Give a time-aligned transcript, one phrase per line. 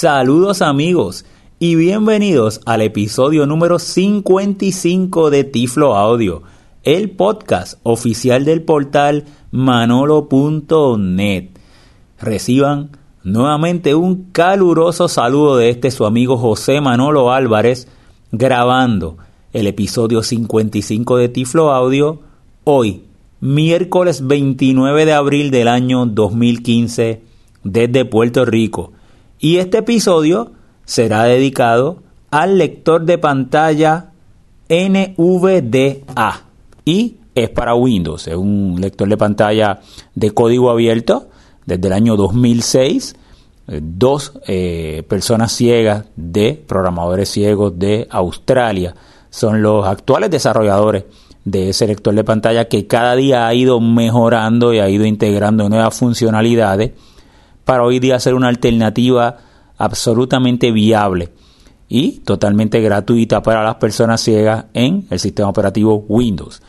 [0.00, 1.24] Saludos amigos
[1.58, 6.44] y bienvenidos al episodio número 55 de Tiflo Audio,
[6.84, 11.48] el podcast oficial del portal manolo.net.
[12.20, 12.90] Reciban
[13.24, 17.88] nuevamente un caluroso saludo de este su amigo José Manolo Álvarez
[18.30, 19.16] grabando
[19.52, 22.20] el episodio 55 de Tiflo Audio
[22.62, 23.02] hoy,
[23.40, 27.20] miércoles 29 de abril del año 2015
[27.64, 28.92] desde Puerto Rico.
[29.40, 30.52] Y este episodio
[30.84, 34.10] será dedicado al lector de pantalla
[34.68, 36.42] NVDA
[36.84, 39.80] y es para Windows, es un lector de pantalla
[40.14, 41.28] de código abierto
[41.66, 43.14] desde el año 2006.
[43.68, 48.94] Eh, dos eh, personas ciegas de programadores ciegos de Australia
[49.30, 51.04] son los actuales desarrolladores
[51.44, 55.68] de ese lector de pantalla que cada día ha ido mejorando y ha ido integrando
[55.68, 56.92] nuevas funcionalidades
[57.68, 59.36] para hoy día ser una alternativa
[59.76, 61.28] absolutamente viable
[61.86, 66.62] y totalmente gratuita para las personas ciegas en el sistema operativo Windows.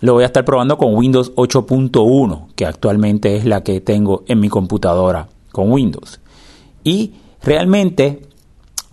[0.00, 4.40] Lo voy a estar probando con Windows 8.1, que actualmente es la que tengo en
[4.40, 6.18] mi computadora con Windows.
[6.82, 7.12] Y
[7.42, 8.22] realmente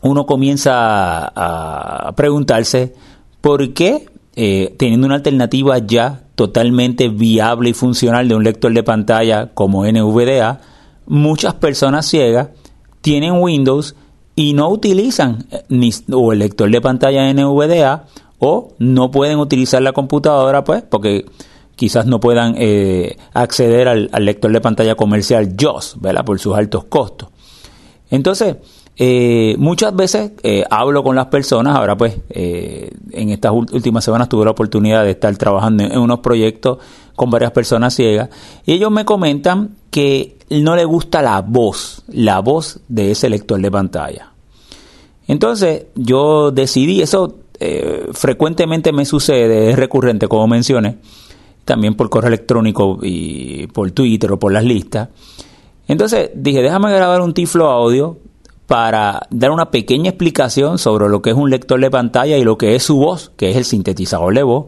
[0.01, 2.95] uno comienza a preguntarse
[3.39, 8.83] por qué, eh, teniendo una alternativa ya totalmente viable y funcional de un lector de
[8.83, 10.59] pantalla como NVDA,
[11.09, 12.49] muchas personas ciegas
[13.01, 13.95] tienen Windows
[14.35, 18.05] y no utilizan eh, ni, o el lector de pantalla NVDA
[18.37, 21.25] o no pueden utilizar la computadora pues porque
[21.75, 26.23] quizás no puedan eh, acceder al, lector de pantalla comercial JOS, ¿verdad?
[26.23, 27.29] Por sus altos costos.
[28.09, 28.57] Entonces,
[28.97, 30.31] eh, muchas veces
[30.69, 35.35] hablo con las personas, ahora pues en estas últimas semanas tuve la oportunidad de estar
[35.37, 36.79] trabajando en, unos proyectos
[37.19, 38.29] con varias personas ciegas
[38.65, 43.59] y ellos me comentan que no le gusta la voz, la voz de ese lector
[43.59, 44.31] de pantalla.
[45.27, 50.99] Entonces yo decidí, eso eh, frecuentemente me sucede, es recurrente como mencioné,
[51.65, 55.09] también por correo electrónico y por Twitter o por las listas.
[55.89, 58.17] Entonces dije, déjame grabar un tiflo audio
[58.65, 62.57] para dar una pequeña explicación sobre lo que es un lector de pantalla y lo
[62.57, 64.67] que es su voz, que es el sintetizador de voz,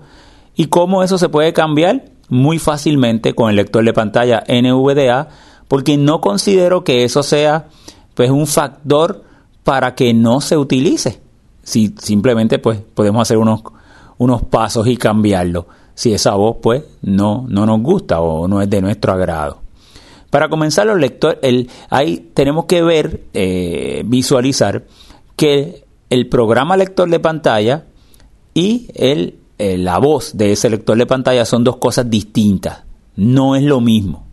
[0.53, 5.27] y cómo eso se puede cambiar muy fácilmente con el lector de pantalla NVDA
[5.67, 7.67] porque no considero que eso sea
[8.15, 9.23] pues un factor
[9.63, 11.19] para que no se utilice.
[11.61, 13.61] Si simplemente pues podemos hacer unos,
[14.17, 15.67] unos pasos y cambiarlo.
[15.93, 19.59] Si esa voz pues no, no nos gusta o no es de nuestro agrado.
[20.29, 24.85] Para comenzar los lectores, el, ahí tenemos que ver, eh, visualizar
[25.35, 27.83] que el programa lector de pantalla
[28.53, 32.83] y el, eh, la voz de ese lector de pantalla son dos cosas distintas.
[33.16, 34.25] No es lo mismo.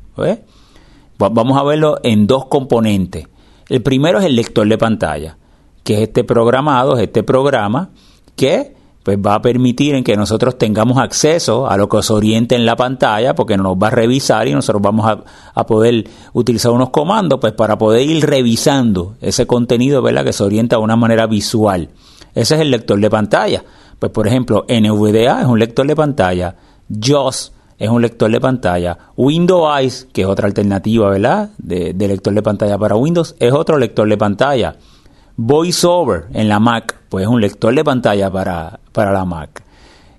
[1.19, 3.27] Vamos a verlo en dos componentes.
[3.69, 5.37] El primero es el lector de pantalla,
[5.85, 7.91] que es este programado, es este programa
[8.37, 12.55] que pues va a permitir en que nosotros tengamos acceso a lo que os oriente
[12.55, 15.25] en la pantalla, porque nos va a revisar y nosotros vamos a,
[15.55, 20.25] a, poder utilizar unos comandos pues para poder ir revisando ese contenido, ¿verdad?
[20.25, 21.91] Que se orienta de una manera visual.
[22.35, 23.65] Ese es el lector de pantalla.
[23.99, 26.55] Pues por ejemplo, NVDA es un lector de pantalla.
[26.89, 28.99] JOS es un lector de pantalla.
[29.17, 31.51] Windows Eyes, que es otra alternativa, ¿verdad?
[31.59, 34.77] De, lector de pantalla para Windows, es otro lector de pantalla.
[35.37, 39.63] VoiceOver en la Mac, pues es un lector de pantalla para, para la Mac.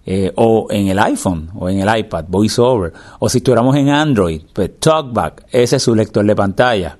[0.06, 2.94] Eh, o en el iPhone o en el iPad, VoiceOver.
[3.20, 6.98] O si estuviéramos en Android, pues TalkBack, ese es su lector de pantalla.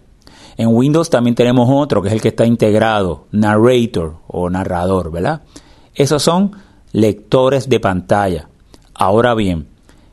[0.58, 5.42] En Windows también tenemos otro que es el que está integrado, Narrator o narrador, ¿verdad?
[5.96, 6.52] Esos son
[6.92, 8.50] lectores de pantalla.
[8.94, 9.68] Ahora bien,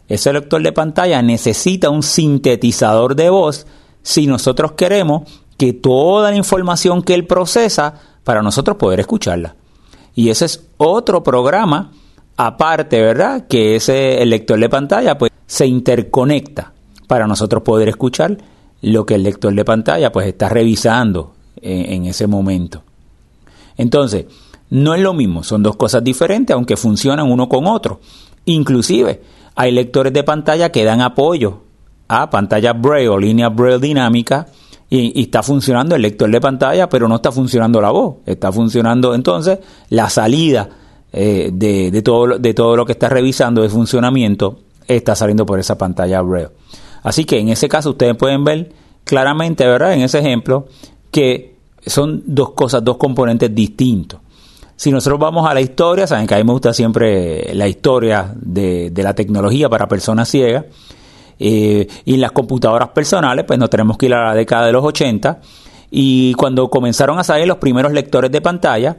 [0.09, 3.67] ese lector de pantalla necesita un sintetizador de voz
[4.03, 5.23] si nosotros queremos
[5.57, 9.57] que toda la información que él procesa para nosotros poder escucharla.
[10.15, 11.93] Y ese es otro programa
[12.37, 13.47] aparte, ¿verdad?
[13.49, 16.73] Que ese lector de pantalla pues se interconecta
[17.07, 18.37] para nosotros poder escuchar
[18.83, 22.83] lo que el lector de pantalla pues está revisando en, en ese momento.
[23.77, 24.27] Entonces,
[24.71, 28.01] no es lo mismo, son dos cosas diferentes aunque funcionan uno con otro.
[28.45, 29.21] Inclusive,
[29.55, 31.63] hay lectores de pantalla que dan apoyo
[32.09, 34.47] a pantalla Braille o línea Braille dinámica
[34.89, 38.17] y, está funcionando el lector de pantalla, pero no está funcionando la voz.
[38.27, 39.59] Está funcionando entonces
[39.91, 40.69] la salida
[41.13, 45.77] eh, de, todo, de todo lo que está revisando de funcionamiento está saliendo por esa
[45.77, 46.51] pantalla Braille.
[47.03, 48.73] Así que en ese caso ustedes pueden ver
[49.05, 49.95] claramente, ¿verdad?
[49.95, 50.67] En ese ejemplo,
[51.11, 54.21] que son dos cosas, dos componentes distintos.
[54.77, 58.33] Si nosotros vamos a la historia, saben que a mí me gusta siempre la historia
[58.37, 60.67] de, la tecnología para personas ciegas.
[61.39, 64.83] Eh, y las computadoras personales, pues nos tenemos que ir a la década de los
[64.83, 65.39] 80
[65.91, 68.99] Y cuando comenzaron a salir los primeros lectores de pantalla,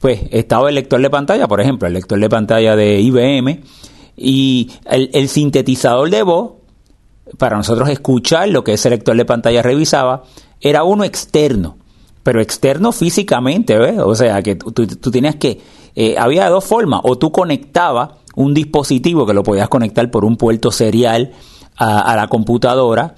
[0.00, 3.60] pues estaba el lector de pantalla, por ejemplo, el lector de pantalla de IBM,
[4.16, 6.52] y el, sintetizador de voz,
[7.38, 10.24] para nosotros escuchar lo que ese lector de pantalla revisaba,
[10.60, 11.76] era uno externo,
[12.30, 13.98] pero externo físicamente, ¿ves?
[13.98, 15.60] O sea, que tú, tienes que,
[15.96, 20.36] eh, había dos formas, o tú conectabas un dispositivo que lo podías conectar por un
[20.36, 21.32] puerto serial
[21.76, 23.16] a, la computadora,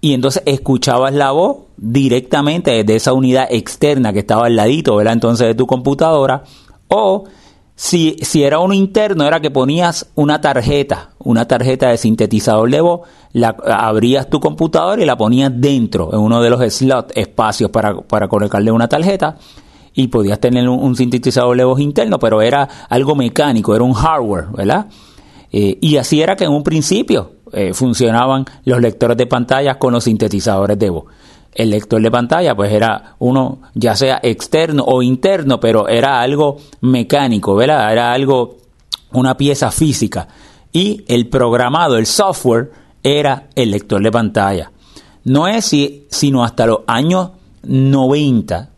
[0.00, 5.12] y entonces escuchabas la voz directamente desde esa unidad externa que estaba al ladito, ¿verdad?
[5.12, 6.44] Entonces de tu computadora,
[6.88, 7.24] o
[7.76, 12.80] si, si era uno interno, era que ponías una tarjeta, una tarjeta de sintetizador de
[12.80, 13.00] voz,
[13.32, 17.96] la, abrías tu computadora y la ponías dentro, en uno de los slots, espacios para,
[18.02, 19.36] para colocarle una tarjeta,
[19.92, 24.46] y podías tener un, sintetizador de voz interno, pero era algo mecánico, era un hardware,
[24.52, 24.86] ¿verdad?
[25.52, 29.92] Eh, y así era que en un principio eh, funcionaban los lectores de pantallas con
[29.92, 31.04] los sintetizadores de voz
[31.54, 36.58] el lector de pantalla pues era uno ya sea externo o interno, pero era algo
[36.80, 37.92] mecánico, ¿verdad?
[37.92, 38.56] Era algo,
[39.12, 40.28] una pieza física.
[40.72, 42.72] Y el programado, el software,
[43.02, 44.72] era el lector de pantalla.
[45.24, 47.30] No es si, sino hasta los años
[47.62, 48.70] 90,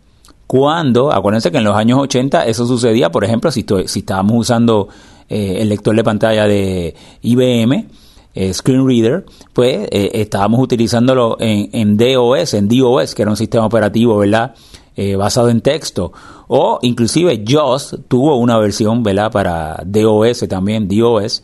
[0.47, 4.89] cuando, acuérdense que en los años 80 eso sucedía, por ejemplo, si, si estábamos usando
[5.29, 7.89] eh, el lector de pantalla de IBM,
[8.39, 9.25] eh, screen reader,
[9.55, 14.55] pues eh, estábamos utilizándolo en, en, DOS, en DOS, que era un sistema operativo, ¿verdad?
[14.95, 16.13] Eh, basado en texto.
[16.49, 19.33] O inclusive JOS tuvo una versión, ¿verdad?
[19.33, 21.43] Para DOS también, DOS.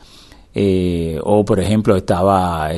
[1.22, 2.68] o por ejemplo estaba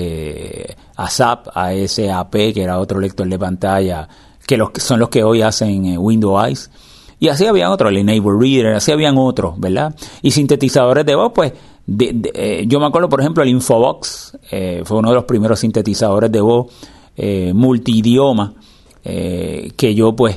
[0.95, 4.09] ASAP, ASAP, que era otro lector de pantalla,
[4.47, 6.71] que los, son los que hoy hacen Windows Eyes.
[7.19, 9.93] Y así habían otros, el Enable Reader, así habían otros, ¿verdad?
[10.23, 11.53] Y sintetizadores de voz, pues
[11.87, 16.33] eh, yo me acuerdo, por ejemplo, el Infobox, eh, fue uno de los primeros sintetizadores
[16.33, 16.67] de voz
[17.17, 18.55] eh, multidioma
[19.07, 20.35] que yo pues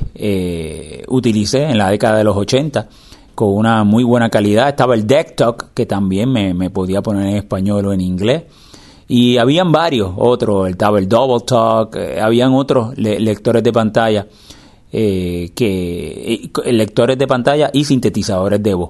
[1.08, 2.90] utilicé en la década de los 80
[3.34, 4.68] con una muy buena calidad.
[4.68, 8.44] Estaba el DeckTalk, que también me, podía poner en español o en inglés.
[9.08, 14.28] Y habían varios otros, estaba el Double Talk, habían otros lectores de pantalla,
[14.92, 18.90] que lectores de pantalla y sintetizadores de voz.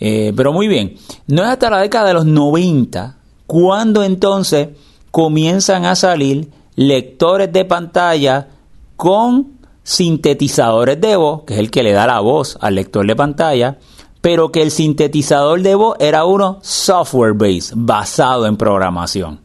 [0.00, 0.96] Eh, pero muy bien,
[1.26, 3.16] no es hasta la década de los 90
[3.46, 4.68] cuando entonces
[5.10, 8.48] comienzan a salir lectores de pantalla
[8.96, 13.16] con sintetizadores de voz, que es el que le da la voz al lector de
[13.16, 13.78] pantalla,
[14.20, 19.40] pero que el sintetizador de voz era uno software based, basado en programación.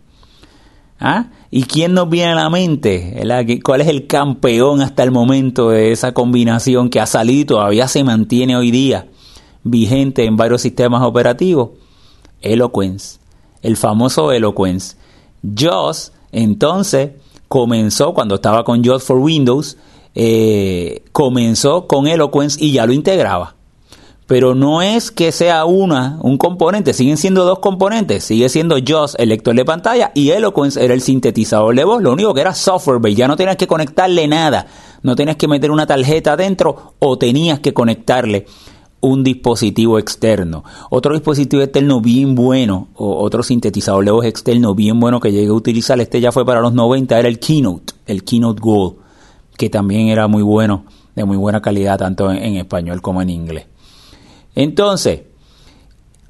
[1.00, 1.28] ¿Ah?
[1.50, 3.24] ¿Y quién nos viene a la mente?
[3.64, 7.88] ¿Cuál es el campeón hasta el momento de esa combinación que ha salido y todavía
[7.88, 9.08] se mantiene hoy día?
[9.64, 11.72] Vigente en varios sistemas operativos,
[12.42, 13.20] Eloquence,
[13.62, 14.98] el famoso Eloquence.
[15.44, 17.12] JOS entonces
[17.48, 19.78] comenzó cuando estaba con JOS for Windows,
[20.16, 23.56] eh, comenzó con Eloquence y ya lo integraba.
[24.26, 29.16] Pero no es que sea una, un componente, siguen siendo dos componentes, sigue siendo JOS
[29.20, 32.56] el lector de pantalla y Eloquence era el sintetizador de voz, lo único que era
[32.56, 34.66] software base, ya no tenías que conectarle nada,
[35.02, 38.46] no tenías que meter una tarjeta adentro o tenías que conectarle
[39.04, 40.64] un dispositivo externo.
[40.90, 45.50] Otro dispositivo externo bien bueno, o otro sintetizador de voz externo bien bueno que llegué
[45.50, 48.96] a utilizar, este ya fue para los 90, era el Keynote, el Keynote Gold,
[49.58, 50.86] que también era muy bueno,
[51.16, 53.66] de muy buena calidad, tanto en, español como en inglés.
[54.56, 55.24] Entonces,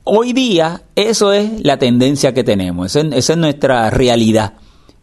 [0.04, 4.56] hoy día eso es la tendencia que tenemos, esa es, nuestra realidad,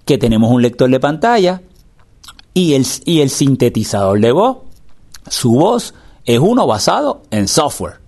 [0.04, 1.62] que tenemos un lector de pantalla
[2.52, 4.56] y el, y el sintetizador de voz,
[5.28, 8.00] su voz es uno basado en software.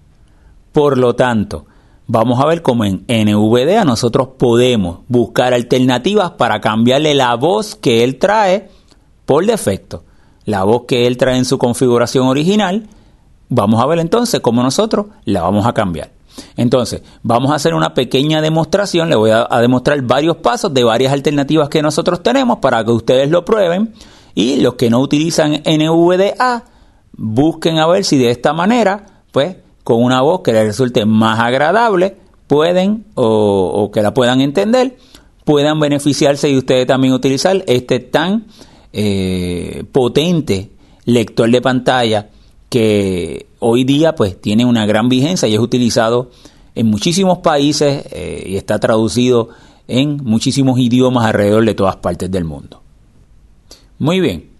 [0.72, 1.66] Por lo tanto,
[2.06, 8.04] vamos a ver cómo en NVDA nosotros podemos buscar alternativas para cambiarle la voz que
[8.04, 8.68] él trae
[9.24, 10.04] por defecto.
[10.44, 12.88] La voz que él trae en su configuración original,
[13.48, 16.10] vamos a ver entonces cómo nosotros la vamos a cambiar.
[16.56, 21.12] Entonces, vamos a hacer una pequeña demostración, le voy a, demostrar varios pasos de varias
[21.12, 23.92] alternativas que nosotros tenemos para que ustedes lo prueben
[24.34, 26.64] y los que no utilizan NVDA
[27.16, 31.40] busquen a ver si de esta manera, pues, con una voz que les resulte más
[31.40, 32.16] agradable,
[32.46, 34.96] pueden o, que la puedan entender,
[35.44, 38.46] puedan beneficiarse y ustedes también utilizar este tan
[38.92, 40.70] eh, potente
[41.04, 42.28] lector de pantalla
[42.68, 46.30] que hoy día pues tiene una gran vigencia y es utilizado
[46.74, 49.48] en muchísimos países eh, y está traducido
[49.88, 52.82] en muchísimos idiomas alrededor de todas partes del mundo.
[53.98, 54.51] Muy bien,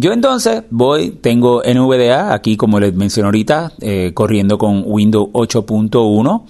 [0.00, 6.46] yo entonces voy, tengo NVDA aquí como les mencioné ahorita, eh, corriendo con Windows 8.1.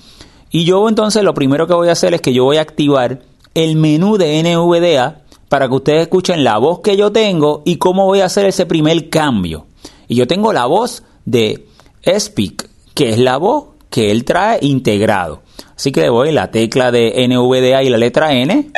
[0.53, 3.23] Y yo entonces lo primero que voy a hacer es que yo voy a activar
[3.55, 8.07] el menú de NVDA para que ustedes escuchen la voz que yo tengo y cómo
[8.07, 9.67] voy a hacer ese primer cambio.
[10.07, 11.67] Y yo tengo la voz de
[12.07, 15.43] Speak, que es la voz que él trae integrado.
[15.75, 18.71] Así que le voy la tecla de NVDA y la letra N.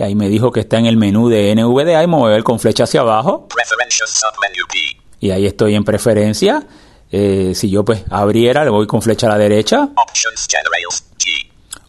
[0.00, 2.32] Y ahí me dijo que está en el menú de NVDA y me voy a
[2.32, 3.48] ver con flecha hacia abajo.
[5.20, 6.66] Y ahí estoy en preferencia.
[7.12, 9.90] Eh, si yo pues abriera, le voy con flecha a la derecha.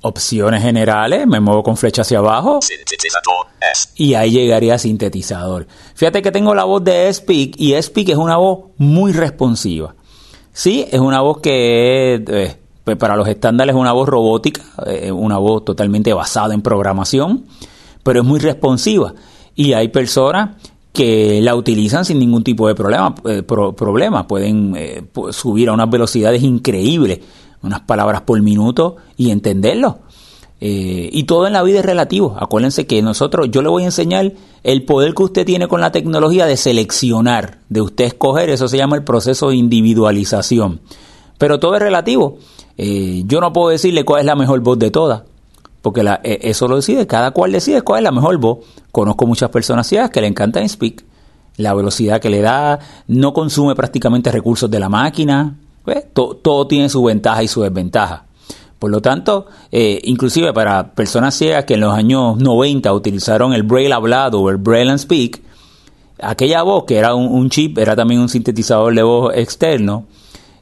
[0.02, 2.60] Opciones generales, me muevo con flecha hacia abajo.
[3.96, 5.68] Y ahí llegaría a sintetizador.
[5.96, 9.96] Fíjate que tengo la voz de Speak y Speak es una voz muy responsiva.
[10.52, 15.14] Sí, es una voz que eh, pues, para los estándares es una voz robótica, eh,
[15.14, 17.46] una voz totalmente basada en programación,
[18.04, 19.14] pero es muy responsiva.
[19.56, 20.58] Y hay personas
[20.94, 23.44] que la utilizan sin ningún tipo de problema, eh,
[24.28, 24.76] pueden
[25.32, 27.20] subir a unas velocidades increíbles,
[27.62, 30.00] unas palabras por minuto y entenderlo.
[30.64, 32.36] y todo en la vida es relativo.
[32.40, 34.32] Acuérdense que nosotros, yo le voy a enseñar
[34.64, 38.78] el poder que usted tiene con la tecnología de seleccionar, de usted escoger, eso se
[38.78, 40.82] llama el proceso de individualización.
[41.40, 42.38] Pero todo es relativo.
[42.78, 45.24] Eh, yo no puedo decirle cuál es la mejor voz de todas,
[45.82, 48.60] porque la, eh, eso lo decide, cada cual decide cuál es la mejor voz.
[48.92, 51.04] Conozco muchas personas ciegas que le encanta Speak,
[51.58, 55.58] la velocidad que le da, no consume prácticamente recursos de la máquina,
[56.14, 58.26] todo tiene su ventaja y su desventaja.
[58.80, 63.64] Por lo tanto, eh, inclusive para personas ciegas que en los años 90 utilizaron el
[63.64, 65.42] Braille hablado o el Braille and Speak,
[66.20, 70.06] aquella voz que era un, chip, era también un sintetizador de voz externo,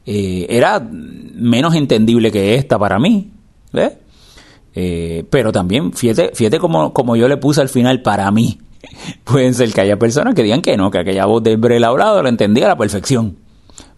[0.06, 3.32] eh, era menos entendible que esta para mí.
[4.82, 8.60] Eh, pero también, fíjate, fíjate como, como yo le puse al final para mí.
[9.26, 12.24] Pueden ser que haya personas que digan que no, que aquella voz del Braille hablado
[12.24, 13.36] lo entendía a la perfección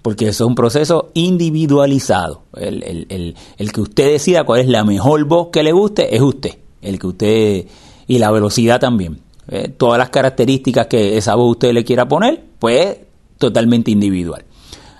[0.01, 2.45] porque eso es un proceso individualizado.
[2.55, 3.35] El,
[3.71, 6.57] que usted decida cuál es la mejor voz que le guste es usted.
[6.81, 7.65] El que usted.
[8.07, 9.19] Y la velocidad también.
[9.47, 12.97] Eh, todas las características que esa voz usted le quiera poner, pues
[13.37, 14.43] totalmente individual.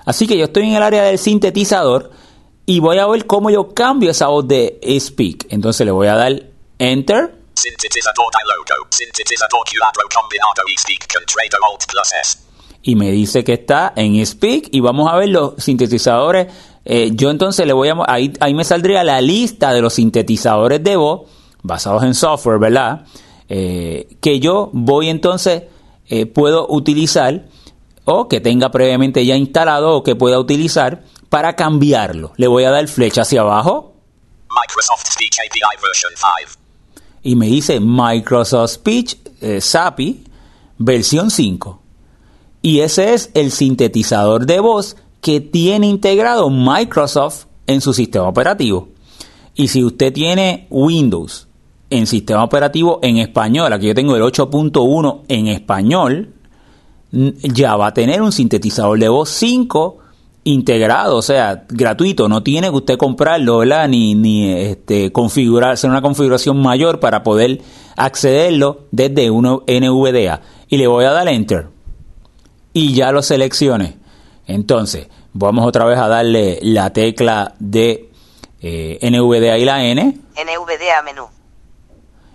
[0.05, 2.11] Así que yo estoy en el área del sintetizador
[2.65, 5.47] y voy a ver cómo yo cambio esa voz de speak.
[5.49, 6.43] Entonces le voy a dar
[6.79, 7.35] enter.
[12.83, 16.47] Y me dice que está en Speak y vamos a ver los sintetizadores.
[16.83, 17.95] Eh, yo entonces le voy a...
[18.07, 21.29] Ahí, ahí me saldría la lista de los sintetizadores de voz
[21.61, 23.05] basados en software, ¿verdad?
[23.49, 25.63] Eh, que yo voy entonces,
[26.07, 27.45] eh, puedo utilizar
[28.05, 32.33] o que tenga previamente ya instalado o que pueda utilizar para cambiarlo.
[32.35, 33.95] Le voy a dar flecha hacia abajo.
[34.49, 36.59] Microsoft Speech API version 5.
[37.23, 39.15] Y me dice Microsoft Speech
[39.59, 40.25] SAPI
[40.77, 41.81] versión 5
[42.61, 48.89] y ese es el sintetizador de voz que tiene integrado Microsoft en su sistema operativo.
[49.55, 51.47] Y si usted tiene Windows
[51.89, 56.33] en sistema operativo en español, aquí yo tengo el 8.1 en español,
[57.11, 60.00] ya va a tener un sintetizador de voz 5
[60.43, 63.87] integrado, o sea, gratuito, no tiene que usted comprarlo, ¿verdad?
[63.87, 67.61] Ni, ni este, configurar, hacer una configuración mayor para poder
[67.95, 70.41] accederlo desde uno NVDA.
[70.67, 71.67] Y le voy a dar Enter
[72.73, 73.97] y ya lo seleccioné.
[74.47, 78.09] Entonces, vamos otra vez a darle la tecla de
[78.61, 80.03] eh, NVDA y la N.
[80.35, 81.25] NVDA menú.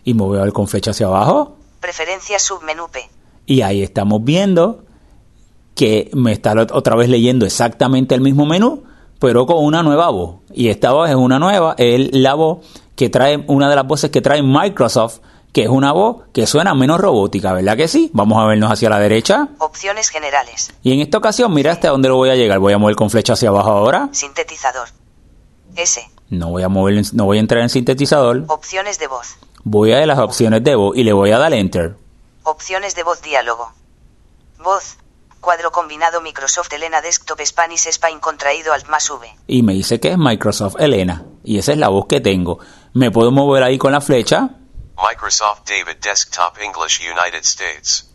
[0.04, 1.56] Y me voy a ver con flecha hacia abajo.
[1.80, 3.00] Preferencias submenú P.
[3.46, 4.85] Y ahí estamos viendo
[5.76, 8.82] que me está otra vez leyendo exactamente el mismo menú,
[9.20, 10.36] pero con una nueva voz.
[10.52, 12.66] Y esta voz es una nueva, es la voz
[12.96, 15.20] que trae, una de las voces que trae Microsoft
[15.56, 18.10] que es una voz que suena menos robótica, ¿verdad que sí?
[18.12, 19.48] Vamos a vernos hacia la derecha.
[19.56, 20.70] Opciones generales.
[20.82, 22.58] Y en esta ocasión, mira hasta dónde lo voy a llegar.
[22.58, 24.10] Voy a mover con flecha hacia abajo ahora.
[24.12, 24.88] Sintetizador.
[25.74, 26.02] S.
[26.28, 28.44] No voy a mover, no voy a entrar en sintetizador.
[28.48, 29.38] Opciones de voz.
[29.64, 31.96] Voy a las opciones de voz y le voy a dar enter.
[32.42, 33.72] Opciones de voz diálogo.
[34.62, 34.98] Voz.
[35.40, 39.26] Cuadro combinado Microsoft Elena Desktop Spanish Spain contraído Alt más V.
[39.46, 41.24] Y me dice que es Microsoft Elena.
[41.44, 42.58] Y esa es la voz que tengo.
[42.94, 44.50] Me puedo mover ahí con la flecha
[44.96, 48.08] Microsoft David Desktop English United States.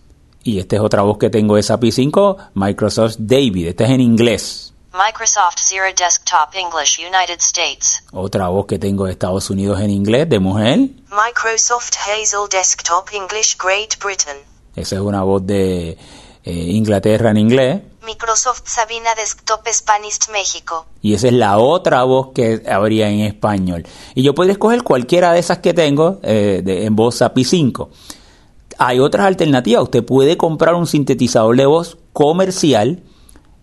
[0.43, 3.67] Y esta es otra voz que tengo de SAPI 5, Microsoft David.
[3.67, 4.73] Este es en inglés.
[4.93, 8.03] Microsoft Zero Desktop English United States.
[8.11, 10.79] Otra voz que tengo de Estados Unidos en inglés, de mujer.
[11.09, 14.37] Microsoft Hazel Desktop English Great Britain.
[14.75, 15.97] Esa es una voz de
[16.43, 17.81] eh, Inglaterra en inglés.
[18.05, 20.85] Microsoft Sabina Desktop Spanish México.
[21.01, 23.85] Y esa es la otra voz que habría en español.
[24.15, 27.89] Y yo podría escoger cualquiera de esas que tengo eh, en voz API 5.
[28.79, 29.83] Hay otras alternativas.
[29.83, 33.03] Usted puede comprar un sintetizador de voz comercial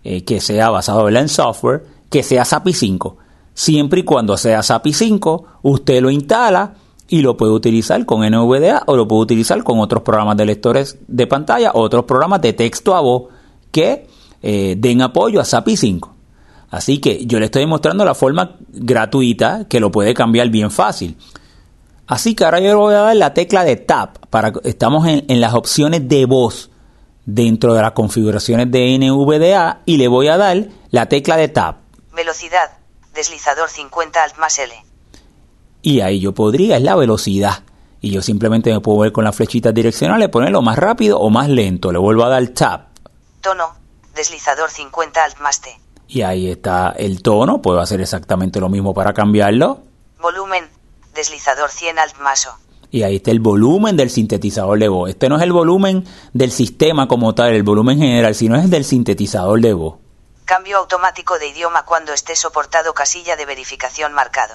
[0.05, 3.17] eh, que sea basado en software, que sea SAPI 5.
[3.55, 6.75] Siempre y cuando sea SAPI 5, usted lo instala
[7.09, 10.99] y lo puede utilizar con NVDA o lo puede utilizar con otros programas de lectores
[11.09, 13.25] de pantalla o otros programas de texto a voz
[13.73, 14.07] que
[14.43, 16.15] eh, den apoyo a SAPI 5.
[16.71, 21.17] Así que yo le estoy mostrando la forma gratuita que lo puede cambiar bien fácil.
[22.07, 24.19] Así que ahora yo le voy a dar la tecla de Tab.
[24.29, 26.71] Para, estamos en, en las opciones de voz
[27.25, 31.77] dentro de las configuraciones de NVDA y le voy a dar la tecla de Tab.
[32.15, 32.71] Velocidad.
[33.15, 34.88] Deslizador 50 Alt más L.
[35.83, 37.63] Y ahí yo podría, es la velocidad.
[38.01, 41.49] Y yo simplemente me puedo ver con las flechitas direccionales, ponerlo más rápido o más
[41.49, 41.91] lento.
[41.93, 42.89] Le vuelvo a dar Tab.
[43.41, 43.75] Tono.
[44.15, 45.71] Deslizador 50 Alt más T.
[46.09, 47.61] Y ahí está el tono.
[47.61, 49.81] Puedo hacer exactamente lo mismo para cambiarlo.
[50.21, 50.65] Volumen.
[51.15, 52.51] Deslizador 100 Alt más O.
[52.91, 55.11] Y ahí está el volumen del sintetizador de voz.
[55.11, 58.85] Este no es el volumen del sistema como tal, el volumen general, sino es del
[58.85, 59.97] sintetizador de voz.
[60.47, 64.55] Cambio automático de idioma cuando esté soportado casilla de verificación marcado.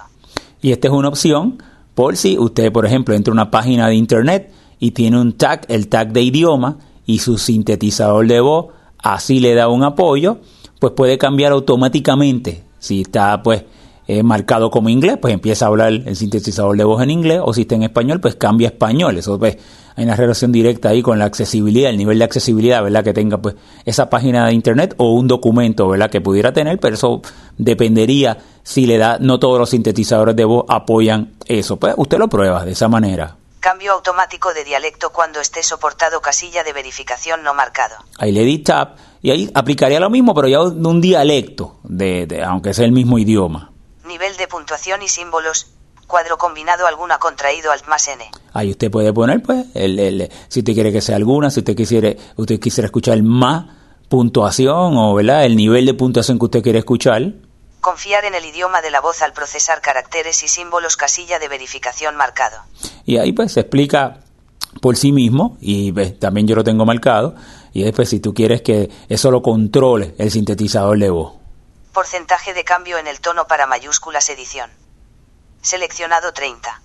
[0.64, 1.62] Y esta es una opción
[1.94, 5.66] por si usted, por ejemplo, entra a una página de internet y tiene un tag,
[5.68, 8.68] el tag de idioma y su sintetizador de voz,
[8.98, 10.40] así le da un apoyo,
[10.80, 12.64] pues puede cambiar automáticamente.
[12.80, 13.64] Si está pues
[14.08, 17.54] eh, marcado como inglés, pues empieza a hablar el sintetizador de voz en inglés, o
[17.54, 19.18] si está en español, pues cambia a español.
[19.18, 19.58] Eso pues
[19.96, 23.04] hay una relación directa ahí con la accesibilidad, el nivel de accesibilidad, ¿verdad?
[23.04, 26.10] Que tenga pues esa página de internet o un documento, ¿verdad?
[26.10, 27.22] Que pudiera tener, pero eso
[27.58, 31.78] dependería si le da, no todos los sintetizadores de voz apoyan eso.
[31.78, 33.36] Pues usted lo prueba de esa manera.
[33.60, 37.96] Cambio automático de dialecto cuando esté soportado casilla de verificación no marcado.
[38.18, 42.26] Ahí le di tab y ahí aplicaría lo mismo, pero ya de un dialecto, de,
[42.26, 43.72] de, aunque sea el mismo idioma.
[44.06, 45.68] Nivel de puntuación y símbolos.
[46.08, 48.24] Cuadro combinado alguna contraído alt más n.
[48.54, 51.76] Ahí usted puede poner, pues, el, el, si usted quiere que sea alguna, si usted
[51.76, 53.66] quisiera, usted quisiera escuchar más
[54.10, 55.46] puntuación o, ¿verdad?
[55.46, 57.34] El nivel de puntuación que usted quiere escuchar.
[57.82, 62.16] Confiar en el idioma de la voz al procesar caracteres y símbolos casilla de verificación
[62.16, 62.58] marcado.
[63.06, 64.20] Y ahí pues se explica
[64.82, 67.36] por sí mismo y ves, también yo lo tengo marcado
[67.74, 71.34] y después si tú quieres que eso lo controle el sintetizador de voz.
[71.92, 74.70] Porcentaje de cambio en el tono para mayúsculas edición.
[75.64, 76.82] Seleccionado 30.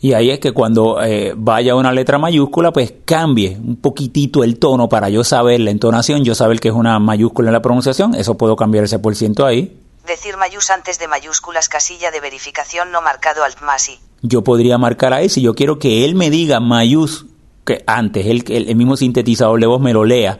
[0.00, 4.58] Y ahí es que cuando eh, vaya una letra mayúscula, pues cambie un poquitito el
[4.58, 8.14] tono para yo saber la entonación, yo saber que es una mayúscula en la pronunciación,
[8.14, 9.80] eso puedo cambiar ese por ciento ahí.
[10.06, 13.98] Decir mayús antes de mayúsculas casilla de verificación no marcado alt más y.
[14.22, 17.26] Yo podría marcar ahí si yo quiero que él me diga mayús
[17.64, 20.38] que antes, el, el, el mismo sintetizador de voz me lo lea,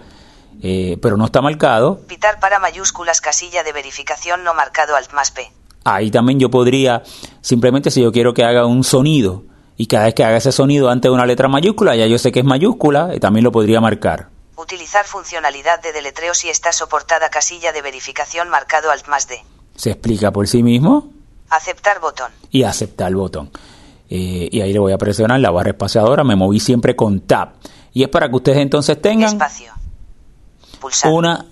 [0.62, 2.00] eh, pero no está marcado.
[2.06, 5.50] Pitar para mayúsculas casilla de verificación no marcado alt más P.
[5.88, 7.04] Ahí también yo podría,
[7.40, 9.44] simplemente si yo quiero que haga un sonido
[9.76, 12.32] y cada vez que haga ese sonido antes de una letra mayúscula, ya yo sé
[12.32, 14.30] que es mayúscula, y también lo podría marcar.
[14.56, 19.36] Utilizar funcionalidad de deletreo si está soportada casilla de verificación marcado alt más D.
[19.76, 21.08] Se explica por sí mismo.
[21.50, 22.32] Aceptar botón.
[22.50, 23.52] Y aceptar el botón.
[24.10, 27.50] Eh, y ahí le voy a presionar la barra espaciadora, me moví siempre con Tab.
[27.92, 29.72] Y es para que ustedes entonces tengan Espacio.
[30.80, 31.12] Pulsar.
[31.12, 31.46] una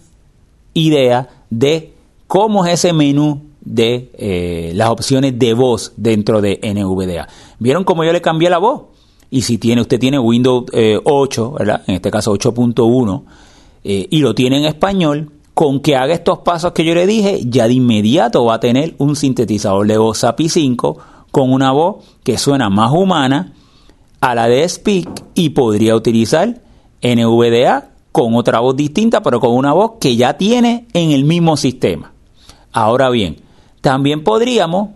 [0.72, 1.94] idea de
[2.26, 7.28] cómo es ese menú de eh, las opciones de voz dentro de NVDA.
[7.58, 8.82] ¿Vieron cómo yo le cambié la voz?
[9.30, 11.82] Y si tiene, usted tiene Windows eh, 8, ¿verdad?
[11.86, 13.24] En este caso 8.1,
[13.84, 17.40] eh, y lo tiene en español, con que haga estos pasos que yo le dije,
[17.46, 20.98] ya de inmediato va a tener un sintetizador de voz API 5
[21.30, 23.52] con una voz que suena más humana
[24.20, 26.60] a la de Speak y podría utilizar
[27.02, 31.56] NVDA con otra voz distinta, pero con una voz que ya tiene en el mismo
[31.56, 32.12] sistema.
[32.72, 33.43] Ahora bien,
[33.84, 34.92] también podríamos,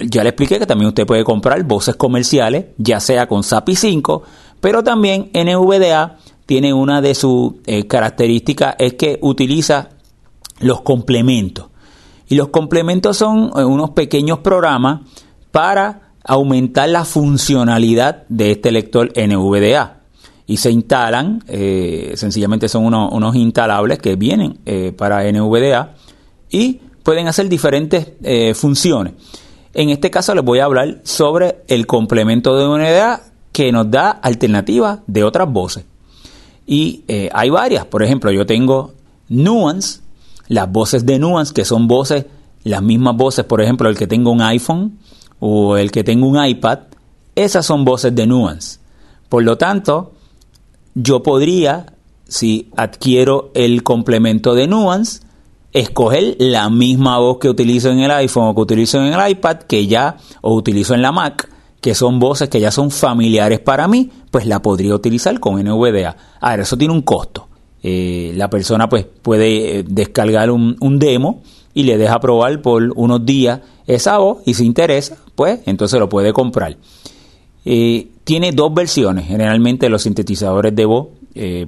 [0.00, 4.22] ya le expliqué que también usted puede comprar voces comerciales, ya sea con SAPI 5,
[4.60, 9.90] pero también NVDA tiene una de sus eh, características es que utiliza
[10.58, 11.66] los complementos.
[12.28, 15.02] Y los complementos son eh, unos pequeños programas
[15.52, 20.00] para aumentar la funcionalidad de este lector NVDA.
[20.48, 24.58] Y se instalan, eh, sencillamente son unos, unos, instalables que vienen
[24.96, 25.94] para NVDA
[26.50, 29.12] y pueden hacer diferentes eh, funciones.
[29.74, 33.20] En este caso les voy a hablar sobre el complemento de NVDA
[33.52, 35.84] que nos da alternativas de otras voces.
[36.66, 38.94] Y eh, hay varias, por ejemplo, yo tengo
[39.28, 40.00] Nuance,
[40.48, 42.24] las voces de Nuance, que son voces,
[42.64, 44.98] las mismas voces, por ejemplo, el que tenga un iPhone
[45.40, 46.78] o el que tenga un iPad,
[47.34, 48.78] esas son voces de Nuance.
[49.28, 50.12] Por lo tanto,
[50.94, 51.92] yo podría,
[52.26, 55.20] si adquiero el complemento de Nuance,
[55.74, 59.56] escoger la misma voz que utilizo en el iPhone o que utilizo en el iPad,
[59.58, 63.88] que ya, o utilizo en la Mac, que son voces que ya son familiares para
[63.88, 66.16] mí, pues la podría utilizar con NVDA.
[66.40, 67.48] A ver, eso tiene un costo.
[67.82, 71.42] Eh, la persona pues puede eh, descargar un, demo
[71.74, 76.08] y le deja probar por unos días esa voz y si interesa, pues entonces lo
[76.08, 76.76] puede comprar.
[77.64, 81.08] eh, tiene dos versiones, generalmente los sintetizadores de voz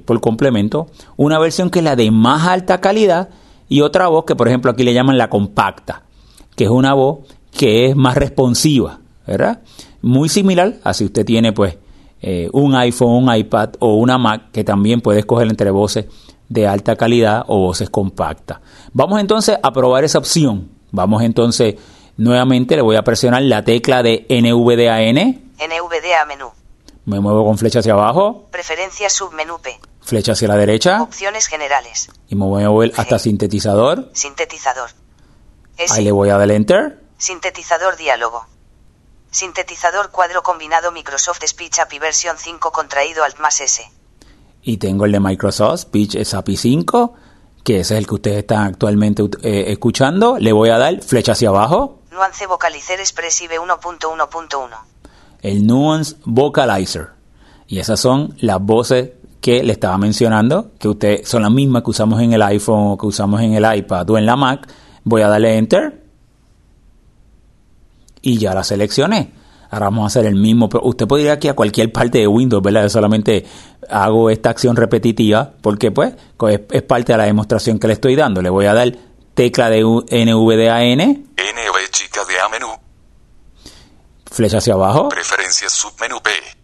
[0.05, 0.87] por complemento.
[1.17, 3.29] Una versión que es la de más alta calidad
[3.69, 6.03] y otra voz que, por ejemplo, aquí le llaman la compacta,
[6.55, 7.19] que es una voz
[7.51, 9.61] que es más responsiva, ¿verdad?
[10.01, 11.77] Muy similar a si usted tiene, pues,
[12.21, 16.05] eh, un iPhone, un iPad o una Mac, que también puede escoger entre voces
[16.49, 18.59] de alta calidad o voces compactas.
[18.93, 20.69] Vamos entonces a probar esa opción.
[20.91, 21.75] Vamos entonces,
[22.15, 25.43] nuevamente le voy a presionar la tecla de NVDAN.
[25.57, 26.47] NVDA menú.
[27.05, 29.79] Me muevo con flecha hacia abajo, Preferencias submenú P.
[30.07, 32.09] flecha hacia la derecha Opciones generales.
[32.29, 34.09] y me muevo hasta sintetizador.
[34.13, 34.89] Sintetizador.
[35.77, 35.93] S.
[35.93, 37.03] Ahí le voy a dar enter.
[37.17, 38.45] Sintetizador diálogo.
[39.29, 43.83] Sintetizador cuadro combinado Microsoft Speech API versión 5 contraído Alt más S.
[44.63, 47.13] Y tengo el de Microsoft Speech SAPI 5,
[47.63, 50.37] que ese es el que ustedes están actualmente eh, escuchando.
[50.39, 52.01] Le voy a dar flecha hacia abajo.
[52.11, 54.69] Nuance Vocalizer Expressive 1.1.1.
[55.41, 57.09] el Nuance Vocalizer.
[57.67, 61.91] Y esas son las voces que le estaba mencionando, que usted son las mismas que
[61.91, 64.67] usamos en el iPhone o que usamos en el iPad o en la Mac.
[65.03, 66.03] Voy a darle Enter
[68.21, 69.31] y ya la seleccioné.
[69.69, 70.69] Ahora vamos a hacer el mismo.
[70.69, 72.83] Pero usted puede ir aquí a cualquier parte de Windows, ¿verdad?
[72.83, 73.45] Yo solamente
[73.89, 76.13] hago esta acción repetitiva porque, pues,
[76.71, 78.41] es, parte de la demostración que le estoy dando.
[78.41, 78.91] Le voy a dar
[79.33, 82.67] tecla de NVDAN, NV chica de A menú.
[84.31, 85.09] flecha hacia abajo.
[85.09, 86.56] Preferencias submenú P.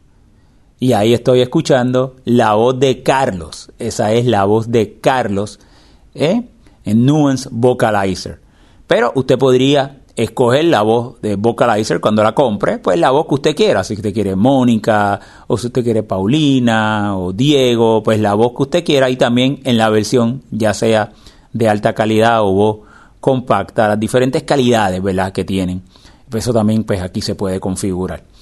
[0.84, 3.72] Y ahí estoy escuchando la voz de Carlos.
[3.80, 5.62] Esa es la voz de Carlos
[6.14, 6.44] ¿eh?
[6.84, 8.42] en Nuance Vocalizer.
[8.86, 13.36] Pero usted podría escoger la voz de Vocalizer cuando la compre, pues la voz que
[13.36, 13.86] usted quiera.
[13.86, 18.64] Si usted quiere Mónica, o si usted quiere Paulina, o Diego, pues la voz que
[18.64, 19.10] usted quiera.
[19.10, 21.14] Y también en la versión, ya sea
[21.54, 22.78] de alta calidad o voz
[23.22, 25.32] compacta, las diferentes calidades ¿verdad?
[25.32, 25.82] que tienen.
[26.30, 28.33] Eso también pues aquí se puede configurar.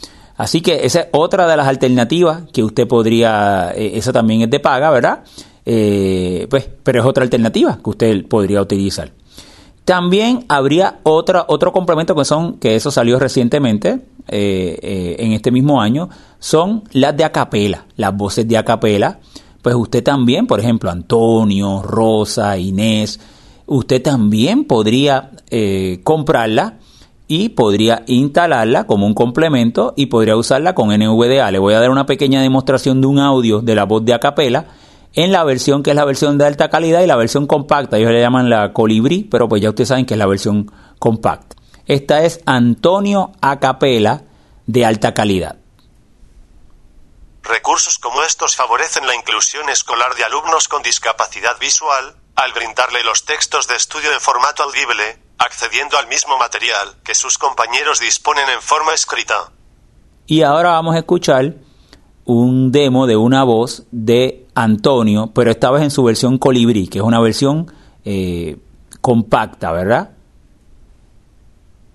[0.41, 4.49] Así que esa es otra de las alternativas que usted podría, eh, esa también es
[4.49, 5.19] de paga, ¿verdad?
[5.67, 9.11] Eh, pues, pero es otra alternativa que usted podría utilizar.
[9.85, 13.99] También habría otra, otro complemento que son, que eso salió recientemente,
[14.29, 19.19] eh, eh, en este mismo año, son las de acapela, las voces de acapela.
[19.61, 23.19] Pues usted también, por ejemplo, Antonio, Rosa, Inés,
[23.67, 25.29] usted también podría
[26.03, 26.79] comprarla
[27.31, 31.49] y podría instalarla como un complemento y podría usarla con NVDA.
[31.49, 34.65] Le voy a dar una pequeña demostración de un audio de la voz de acapela
[35.13, 37.97] en la versión que es la versión de alta calidad y la versión compacta.
[37.97, 41.55] Ellos le llaman la colibrí, pero pues ya ustedes saben que es la versión compacta.
[41.85, 44.23] Esta es Antonio Acapela
[44.65, 45.55] de alta calidad.
[47.43, 53.23] Recursos como estos favorecen la inclusión escolar de alumnos con discapacidad visual, al brindarle los
[53.23, 58.61] textos de estudio en formato audible, accediendo al mismo material que sus compañeros disponen en
[58.61, 59.51] forma escrita.
[60.27, 61.55] Y ahora vamos a escuchar
[62.25, 66.99] un demo de una voz de Antonio, pero esta vez en su versión colibrí, que
[66.99, 67.73] es una versión
[68.05, 68.57] eh,
[69.01, 70.11] compacta, ¿verdad?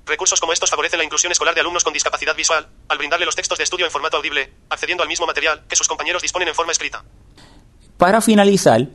[0.06, 3.36] Recursos como estos favorecen la inclusión escolar de alumnos con discapacidad visual, al brindarle los
[3.36, 6.54] textos de estudio en formato audible, accediendo al mismo material que sus compañeros disponen en
[6.54, 7.04] forma escrita.
[7.96, 8.88] Para finalizar,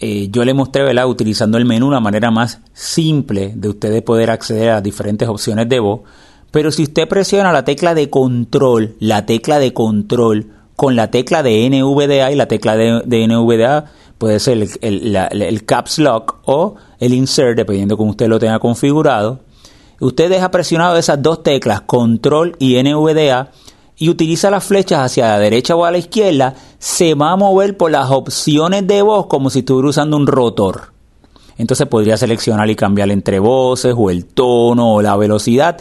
[0.00, 1.06] eh, yo le mostré, ¿verdad?
[1.08, 5.80] utilizando el menú, una manera más simple de ustedes poder acceder a diferentes opciones de
[5.80, 6.00] voz.
[6.50, 11.42] Pero si usted presiona la tecla de control, la tecla de control, con la tecla
[11.42, 13.86] de NVDA y la tecla de, NVDA
[14.18, 18.58] puede ser el, la- el Caps Lock o el Insert, dependiendo cómo usted lo tenga
[18.58, 19.40] configurado.
[20.00, 23.50] Usted deja presionado esas dos teclas, control y NVDA,
[23.98, 27.76] y utiliza las flechas hacia la derecha o a la izquierda, se va a mover
[27.76, 30.92] por las opciones de voz como si estuviera usando un rotor.
[31.58, 35.80] Entonces podría seleccionar y cambiar entre voces o el tono o la velocidad.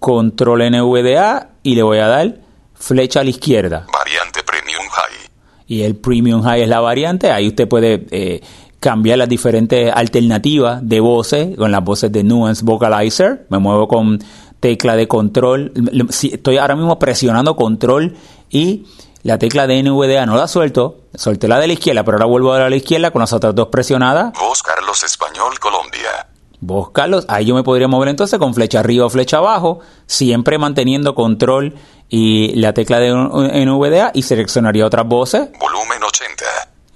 [0.00, 2.38] Control NVDA y le voy a dar
[2.74, 3.86] flecha a la izquierda.
[3.92, 5.30] Variante Premium High.
[5.68, 7.30] Y el Premium High es la variante.
[7.30, 8.40] Ahí usted puede eh,
[8.80, 13.46] cambiar las diferentes alternativas de voces con las voces de Nuance Vocalizer.
[13.48, 14.18] Me muevo con
[14.60, 15.72] tecla de control.
[16.10, 18.16] Estoy ahora mismo presionando control
[18.50, 18.84] y
[19.26, 21.02] la tecla de NVDA no la suelto.
[21.14, 23.68] Solté la de la izquierda, pero ahora vuelvo a la izquierda con las otras dos
[23.68, 24.32] presionadas.
[24.38, 26.28] Voz Carlos Español Colombia.
[26.60, 30.56] Vos, Carlos, ahí yo me podría mover entonces con flecha arriba o flecha abajo, siempre
[30.58, 31.74] manteniendo control
[32.08, 36.44] y la tecla de NVDA y seleccionaría otras voces, Volumen 80.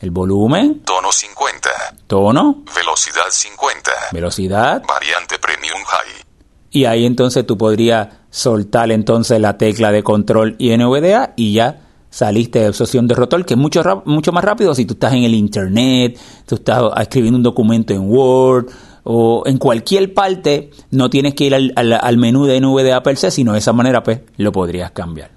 [0.01, 1.71] el volumen, Tono 50.
[2.07, 3.93] tono, Velocidad 50.
[4.13, 6.25] velocidad Variante Premium High.
[6.71, 11.81] y ahí entonces tú podrías soltar entonces la tecla de control y NVDA y ya
[12.11, 15.23] saliste de absorción de rotor, que es mucho, mucho más rápido si tú estás en
[15.23, 18.67] el internet, tú estás escribiendo un documento en Word
[19.05, 23.31] o en cualquier parte, no tienes que ir al, al- menú de NVDA per se,
[23.31, 25.31] sino de esa manera pues lo podrías cambiar.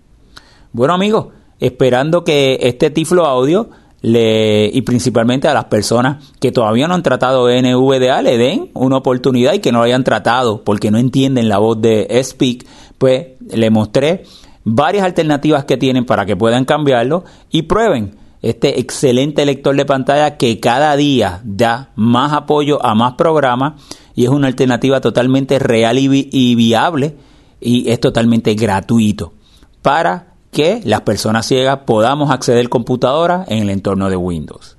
[0.73, 1.27] Bueno amigos,
[1.59, 3.69] esperando que este Tiflo Audio
[4.01, 8.97] le, y principalmente a las personas que todavía no han tratado NVDA le den una
[8.97, 12.65] oportunidad y que no lo hayan tratado porque no entienden la voz de Speak,
[12.97, 14.23] pues le mostré
[14.63, 20.37] varias alternativas que tienen para que puedan cambiarlo y prueben este excelente lector de pantalla
[20.37, 23.81] que cada día da más apoyo a más programas
[24.15, 27.15] y es una alternativa totalmente real y, viable
[27.61, 29.33] y es totalmente gratuito
[29.81, 34.77] para que las personas ciegas podamos acceder a computadora en el entorno de Windows.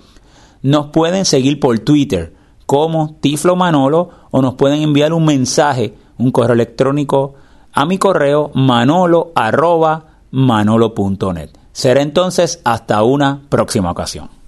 [0.61, 2.33] Nos pueden seguir por Twitter
[2.65, 7.35] como Tiflo Manolo o nos pueden enviar un mensaje un correo electrónico
[7.71, 11.60] a mi correo manolo arroba manolo.net.
[11.73, 14.40] Será entonces hasta una próxima ocasión.